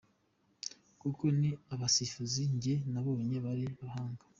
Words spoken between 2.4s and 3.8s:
njye nabonye bari